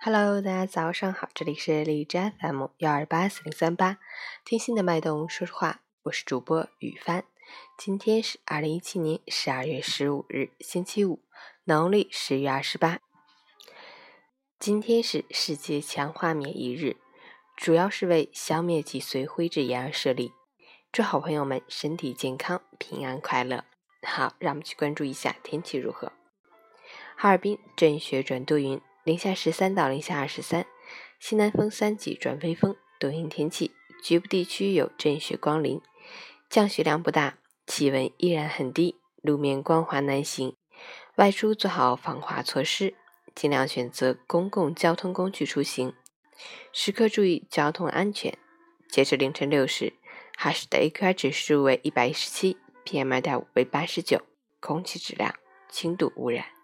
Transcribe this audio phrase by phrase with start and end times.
[0.00, 3.98] Hello，大家早上好，这里是荔枝 FM 幺二八四零三八，
[4.44, 7.24] 听心的脉动说说话，我是主播雨帆。
[7.76, 11.24] 今天是二零一七年十二月十五日，星期五，
[11.64, 13.00] 农历十月二十八。
[14.60, 16.96] 今天是世界强化免疫日，
[17.56, 20.32] 主要是为消灭脊髓灰质炎而设立。
[20.92, 23.64] 祝好朋友们身体健康、平安快乐。
[24.02, 26.12] 好，让我们去关注一下天气如何。
[27.16, 28.80] 哈尔滨阵雪转多云。
[29.08, 30.66] 零下十三到零下二十三，
[31.18, 33.72] 西南风三级转微风，多云天气，
[34.02, 35.80] 局部地区有阵雪光临，
[36.50, 40.54] 降雪量不大，气温依然很低，路面光滑难行，
[41.14, 42.92] 外出做好防滑措施，
[43.34, 45.94] 尽量选择公共交通工具出行，
[46.70, 48.36] 时刻注意交通安全。
[48.90, 49.94] 截至凌晨六时，
[50.36, 54.20] 哈市的 AQI 指数为一百一十七，PM 二点五为八十九，
[54.60, 55.34] 空气质量
[55.70, 56.57] 轻度污染。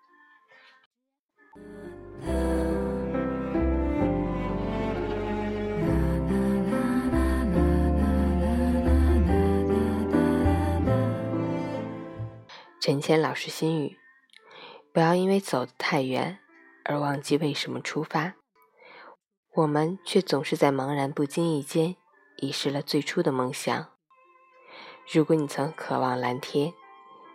[12.86, 13.96] 陈谦老师心语：
[14.92, 16.38] 不要因为走得太远
[16.84, 18.34] 而忘记为什么出发。
[19.54, 21.96] 我们却总是在茫然不经意间
[22.36, 23.86] 遗失了最初的梦想。
[25.10, 26.74] 如果你曾渴望蓝天，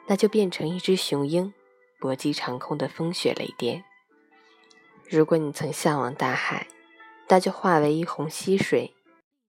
[0.06, 1.52] 那就变成一只雄鹰，
[2.00, 3.82] 搏击长空的风雪雷电；
[5.10, 6.68] 如果你曾向往大海，
[7.28, 8.94] 那就化为一泓溪水，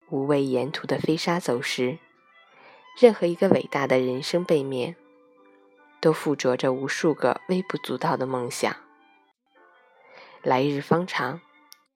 [0.09, 1.99] 无畏沿途的飞沙走石。
[2.99, 4.97] 任何一个伟大的人生背面。
[6.01, 8.75] 都附着着无数个微不足道的梦想。
[10.43, 11.41] 来日方长，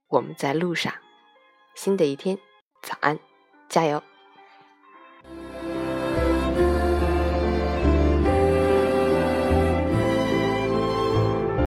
[0.09, 0.93] 我们在路上。
[1.75, 2.39] 新的一天，
[2.83, 3.19] 早安，
[3.69, 4.03] 加油！